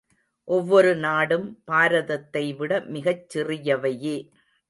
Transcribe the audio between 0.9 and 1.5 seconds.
நாடும்